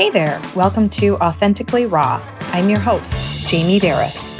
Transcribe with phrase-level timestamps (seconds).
[0.00, 2.22] Hey there, welcome to Authentically Raw.
[2.54, 4.30] I'm your host, Jamie Berris.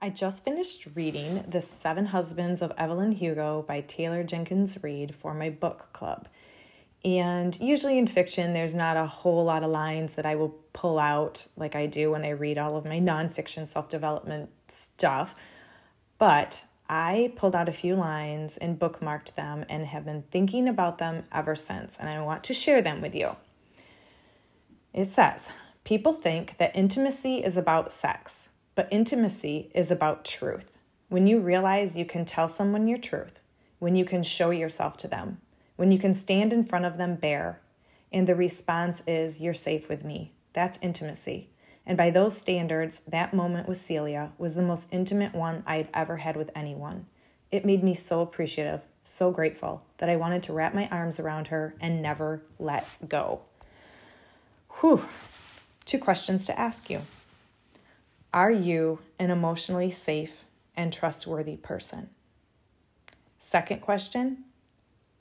[0.00, 5.34] I just finished reading The Seven Husbands of Evelyn Hugo by Taylor Jenkins Reid for
[5.34, 6.26] my book club.
[7.04, 10.98] And usually in fiction, there's not a whole lot of lines that I will pull
[10.98, 15.34] out like I do when I read all of my nonfiction self development stuff.
[16.16, 20.98] But I pulled out a few lines and bookmarked them and have been thinking about
[20.98, 23.36] them ever since, and I want to share them with you.
[24.92, 25.48] It says,
[25.84, 28.48] People think that intimacy is about sex.
[28.74, 30.78] But intimacy is about truth.
[31.08, 33.38] When you realize you can tell someone your truth,
[33.78, 35.40] when you can show yourself to them,
[35.76, 37.60] when you can stand in front of them bare,
[38.12, 40.32] and the response is, You're safe with me.
[40.52, 41.50] That's intimacy.
[41.86, 45.88] And by those standards, that moment with Celia was the most intimate one I had
[45.92, 47.06] ever had with anyone.
[47.50, 51.48] It made me so appreciative, so grateful that I wanted to wrap my arms around
[51.48, 53.42] her and never let go.
[54.80, 55.06] Whew.
[55.84, 57.02] Two questions to ask you.
[58.32, 60.44] Are you an emotionally safe
[60.76, 62.08] and trustworthy person?
[63.38, 64.44] Second question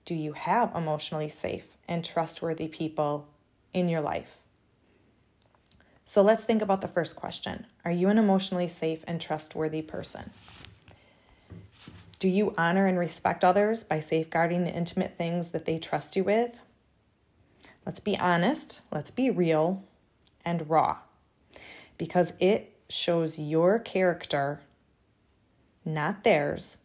[0.05, 3.27] Do you have emotionally safe and trustworthy people
[3.73, 4.37] in your life?
[6.05, 10.31] So let's think about the first question Are you an emotionally safe and trustworthy person?
[12.19, 16.23] Do you honor and respect others by safeguarding the intimate things that they trust you
[16.23, 16.57] with?
[17.85, 19.83] Let's be honest, let's be real
[20.45, 20.97] and raw
[21.97, 24.61] because it shows your character,
[25.83, 26.77] not theirs,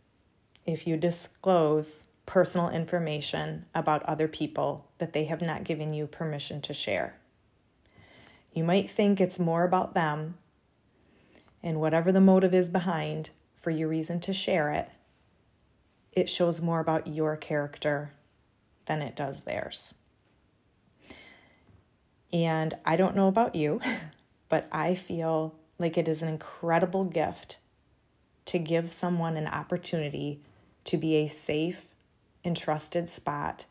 [0.66, 6.60] if you disclose personal information about other people that they have not given you permission
[6.60, 7.17] to share.
[8.58, 10.34] You might think it's more about them,
[11.62, 14.90] and whatever the motive is behind for your reason to share it,
[16.10, 18.14] it shows more about your character
[18.86, 19.94] than it does theirs.
[22.32, 23.80] And I don't know about you,
[24.48, 27.58] but I feel like it is an incredible gift
[28.46, 30.40] to give someone an opportunity
[30.82, 31.86] to be a safe
[32.42, 33.66] and trusted spot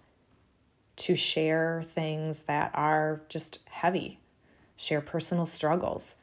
[0.96, 4.22] to share things that are just heavy,
[4.78, 6.16] share personal struggles,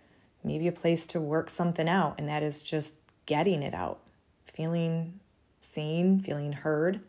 [0.42, 2.94] maybe a place to work something out, and that is just
[3.26, 4.00] getting it out,
[4.46, 5.20] feeling
[5.60, 7.00] seen, feeling heard,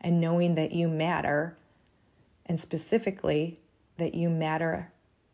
[0.00, 1.56] and knowing that you matter,
[2.46, 3.58] and specifically
[3.98, 4.90] that you matter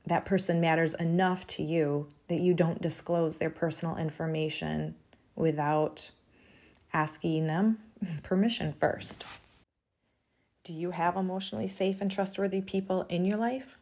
[0.06, 4.94] that person matters enough to you that you don't disclose their personal information
[5.34, 6.10] without
[6.92, 7.78] asking them
[8.22, 9.24] permission first.
[10.64, 13.76] Do you have emotionally safe and trustworthy people in your life?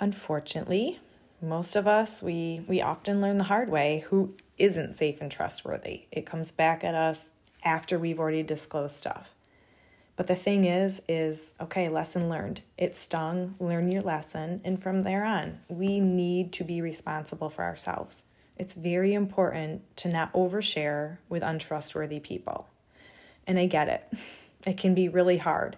[0.00, 1.00] Unfortunately,
[1.40, 6.02] most of us we we often learn the hard way who isn't safe and trustworthy.
[6.10, 7.30] It comes back at us
[7.64, 9.30] after we've already disclosed stuff.
[10.16, 12.60] But the thing is, is okay, lesson learned.
[12.78, 17.64] It stung, learn your lesson, and from there on, we need to be responsible for
[17.64, 18.22] ourselves.
[18.56, 22.68] It's very important to not overshare with untrustworthy people.
[23.46, 24.12] And I get it.
[24.66, 25.76] It can be really hard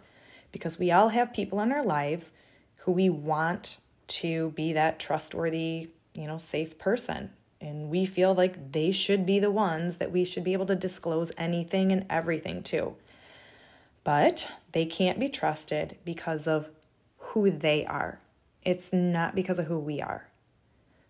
[0.52, 2.30] because we all have people in our lives
[2.76, 3.78] who we want
[4.08, 7.30] to be that trustworthy, you know, safe person.
[7.60, 10.76] And we feel like they should be the ones that we should be able to
[10.76, 12.96] disclose anything and everything to
[14.06, 16.68] but they can't be trusted because of
[17.18, 18.20] who they are.
[18.62, 20.28] It's not because of who we are.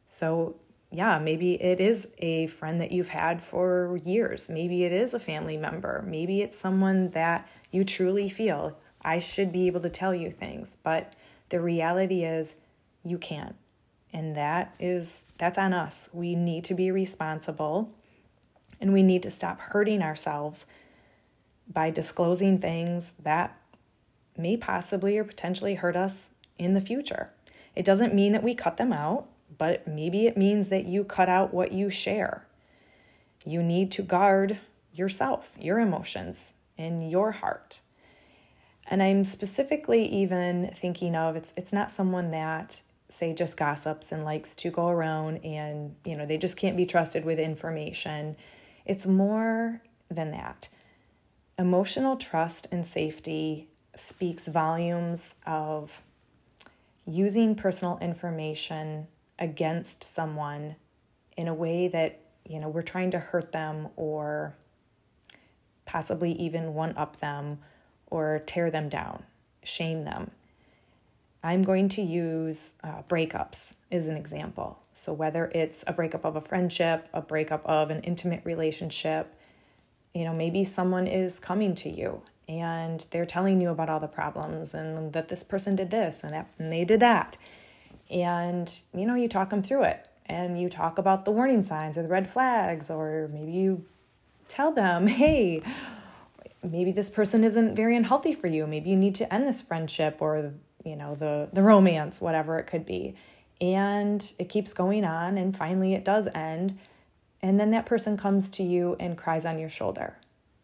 [0.08, 0.56] So,
[0.90, 4.48] yeah, maybe it is a friend that you've had for years.
[4.48, 6.02] Maybe it is a family member.
[6.08, 10.78] Maybe it's someone that you truly feel I should be able to tell you things,
[10.82, 11.12] but
[11.50, 12.54] the reality is
[13.06, 13.56] you can't.
[14.12, 16.08] And that is that's on us.
[16.12, 17.90] We need to be responsible
[18.80, 20.66] and we need to stop hurting ourselves
[21.68, 23.58] by disclosing things that
[24.36, 27.30] may possibly or potentially hurt us in the future.
[27.74, 29.26] It doesn't mean that we cut them out,
[29.58, 32.46] but maybe it means that you cut out what you share.
[33.44, 34.58] You need to guard
[34.92, 37.80] yourself, your emotions, and your heart.
[38.88, 44.24] And I'm specifically even thinking of it's it's not someone that say just gossips and
[44.24, 48.36] likes to go around and you know they just can't be trusted with information.
[48.84, 50.68] It's more than that.
[51.58, 56.02] Emotional trust and safety speaks volumes of
[57.06, 59.06] using personal information
[59.38, 60.76] against someone
[61.36, 64.54] in a way that, you know, we're trying to hurt them or
[65.84, 67.58] possibly even one up them
[68.08, 69.22] or tear them down,
[69.62, 70.30] shame them.
[71.42, 74.80] I'm going to use uh, breakups as an example.
[74.92, 79.34] So, whether it's a breakup of a friendship, a breakup of an intimate relationship,
[80.14, 84.08] You know, maybe someone is coming to you and they're telling you about all the
[84.08, 87.36] problems and that this person did this and, that, and they did that.
[88.10, 91.98] And, you know, you talk them through it and you talk about the warning signs
[91.98, 93.84] or the red flags, or maybe you
[94.48, 95.62] tell them, hey,
[96.62, 98.66] maybe this person isn't very unhealthy for you.
[98.66, 100.54] Maybe you need to end this friendship or,
[100.86, 103.16] you know, the, the romance, whatever it could be.
[103.60, 106.78] And it keeps going on, and finally it does end.
[107.42, 110.16] And then that person comes to you and cries on your shoulder.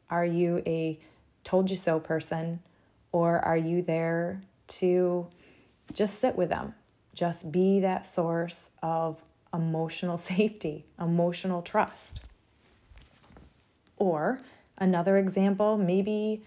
[0.08, 0.98] Are you a
[1.42, 2.60] told you so person,
[3.10, 5.26] or are you there to
[5.92, 6.74] just sit with them?
[7.14, 9.22] Just be that source of
[9.52, 12.20] emotional safety, emotional trust.
[13.96, 14.38] Or
[14.78, 16.44] another example, maybe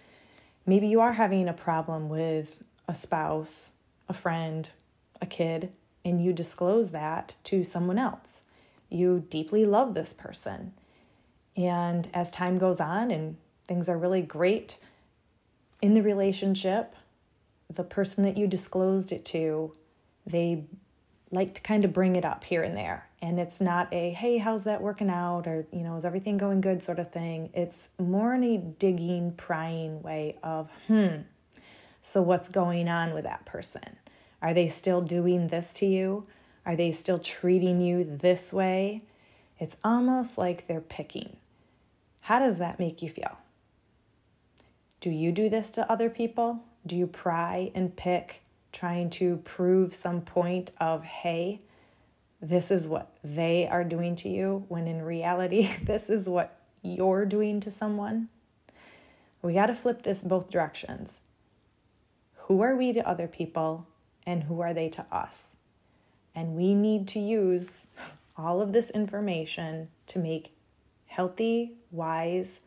[0.66, 2.57] maybe you are having a problem with
[2.88, 3.72] a spouse,
[4.08, 4.70] a friend,
[5.22, 5.72] a kid,
[6.04, 8.44] and you disclose that to someone else.
[8.90, 10.74] You deeply love this person.
[11.58, 13.38] And as time goes on and
[13.68, 14.78] things are really great
[15.82, 16.96] in the relationship,
[17.74, 19.74] the person that you disclosed it to,
[20.26, 20.66] they
[21.32, 23.08] like to kind of bring it up here and there.
[23.22, 25.48] And it's not a, hey, how's that working out?
[25.48, 27.50] Or, you know, is everything going good sort of thing.
[27.54, 31.22] It's more in a digging, prying way of, hmm,
[32.06, 33.98] so what's going on with that person?
[34.40, 36.28] Are they still doing this to you?
[36.63, 39.02] Are they still treating you this way?
[39.60, 41.38] It's almost like they're picking.
[42.22, 43.40] How does that make you feel?
[45.02, 46.63] Do you do this to other people?
[46.86, 51.62] Do you pry and pick trying to prove some point of, hey,
[52.40, 57.25] this is what they are doing to you, when in reality, this is what you're
[57.25, 58.30] doing to someone.
[59.42, 61.19] We got to flip this both directions.
[62.48, 63.88] Who are we to other people,
[64.24, 65.50] and who are they to us?
[66.36, 67.88] And we need to use
[68.38, 70.54] all of this information to make
[71.08, 72.60] healthy, wise,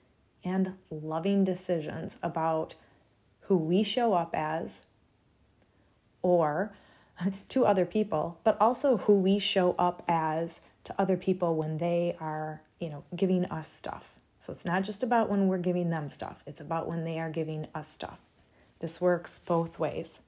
[0.42, 2.74] and loving decisions about
[3.42, 4.82] who we show up as
[6.22, 6.72] or
[7.48, 12.16] to other people, but also who we show up as to other people when they
[12.18, 14.14] are, you know, giving us stuff.
[14.40, 17.30] So it's not just about when we're giving them stuff, it's about when they are
[17.30, 18.18] giving us stuff.
[18.80, 20.20] This works both ways.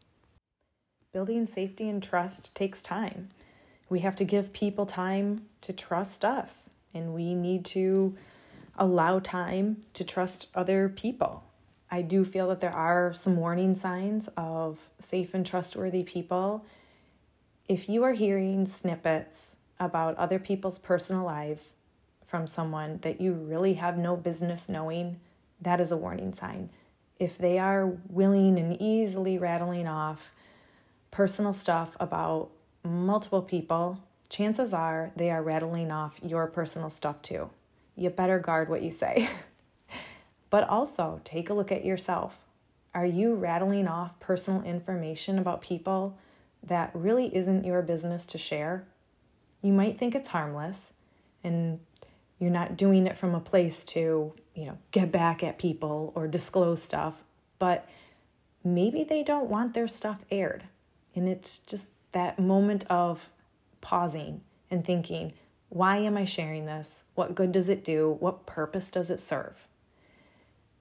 [1.12, 3.29] Building safety and trust takes time.
[3.88, 8.17] We have to give people time to trust us, and we need to
[8.76, 11.44] allow time to trust other people.
[11.91, 16.64] I do feel that there are some warning signs of safe and trustworthy people.
[17.67, 21.75] If you are hearing snippets about other people's personal lives
[22.25, 25.19] from someone that you really have no business knowing,
[25.61, 26.70] that is a warning sign.
[27.20, 30.32] If they are willing and easily rattling off
[31.12, 32.50] personal stuff about
[32.82, 37.50] multiple people, chances are they are rattling off your personal stuff too.
[37.94, 39.31] You better guard what you say.
[40.49, 42.40] But also take a look at yourself.
[42.93, 46.19] Are you rattling off personal information about people
[46.61, 48.84] that really isn't your business to share?
[49.62, 50.93] You might think it's harmless
[51.44, 51.78] and
[52.40, 56.26] you're not doing it from a place to, you know, get back at people or
[56.26, 57.23] disclose stuff,
[57.58, 57.88] but
[58.64, 60.64] maybe they don't want their stuff aired.
[61.14, 63.29] And it's just that moment of
[63.81, 65.32] pausing and thinking,
[65.69, 67.05] why am I sharing this?
[67.14, 68.17] What good does it do?
[68.20, 69.66] What purpose does it serve?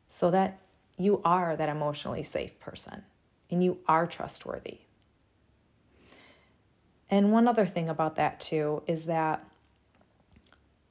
[0.09, 0.59] so that
[0.97, 3.03] you are that emotionally safe person
[3.49, 4.79] and you are trustworthy.
[7.09, 9.47] And one other thing about that, too, is that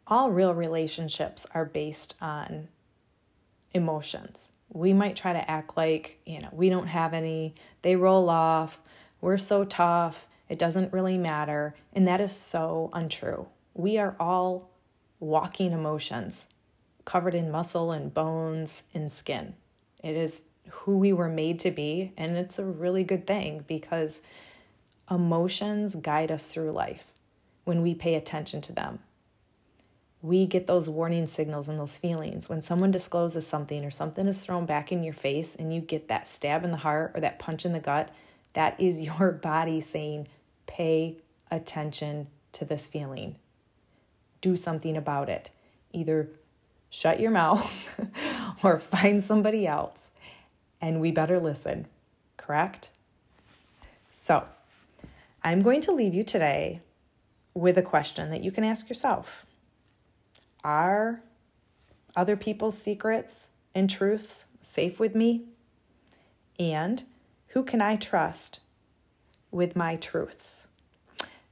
[0.09, 2.69] all real relationships are based on
[3.73, 4.49] emotions.
[4.71, 8.81] We might try to act like, you know, we don't have any, they roll off,
[9.21, 11.75] we're so tough, it doesn't really matter.
[11.93, 13.47] And that is so untrue.
[13.75, 14.71] We are all
[15.21, 16.47] walking emotions
[17.05, 19.55] covered in muscle and bones and skin.
[20.03, 24.21] It is who we were made to be, and it's a really good thing because
[25.11, 27.07] emotions guide us through life
[27.65, 28.99] when we pay attention to them.
[30.21, 32.49] We get those warning signals and those feelings.
[32.49, 36.09] When someone discloses something or something is thrown back in your face and you get
[36.09, 38.11] that stab in the heart or that punch in the gut,
[38.55, 40.29] that is your body saying,
[40.67, 41.19] pay
[41.51, 43.37] attention to this feeling.
[44.41, 45.51] Do something about it.
[45.93, 46.29] Either
[46.91, 47.89] shut your mouth
[48.63, 50.11] or find somebody else,
[50.81, 51.87] and we better listen,
[52.37, 52.91] correct?
[54.11, 54.47] So,
[55.43, 56.81] I'm going to leave you today
[57.55, 59.45] with a question that you can ask yourself
[60.69, 61.23] Are
[62.15, 65.45] other people's secrets and truths safe with me?
[66.59, 67.05] And
[67.49, 68.61] who can I trust
[69.51, 70.67] with my truths?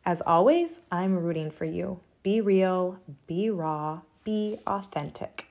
[0.04, 2.00] As always, I'm rooting for you.
[2.23, 5.46] Be real, be raw, be authentic.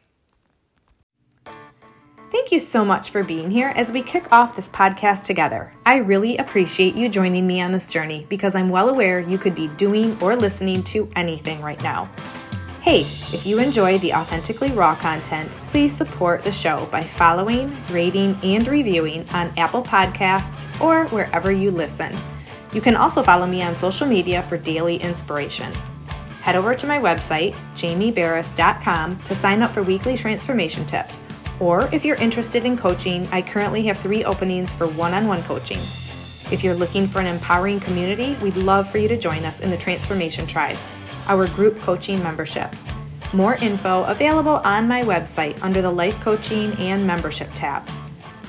[2.31, 5.73] Thank you so much for being here as we kick off this podcast together.
[5.87, 9.55] I really appreciate you joining me on this journey because I'm well aware you could
[9.55, 12.11] be doing or listening to anything right now.
[12.85, 13.01] Hey,
[13.33, 18.67] if you enjoy the authentically raw content, please support the show by following, rating, and
[18.67, 22.15] reviewing on Apple Podcasts or wherever you listen.
[22.73, 25.73] You can also follow me on social media for daily inspiration.
[26.43, 31.23] Head over to my website, jamieberris.com, to sign up for weekly transformation tips
[31.59, 35.41] or if you're interested in coaching, I currently have three openings for one on one
[35.41, 35.79] coaching.
[36.51, 39.71] If you're looking for an empowering community, we'd love for you to join us in
[39.71, 40.77] the Transformation Tribe,
[41.27, 42.75] our group coaching membership.
[43.33, 47.91] More info available on my website under the Life Coaching and Membership tabs.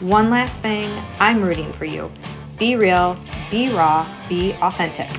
[0.01, 2.11] One last thing, I'm rooting for you.
[2.59, 3.19] Be real,
[3.51, 5.11] be raw, be authentic.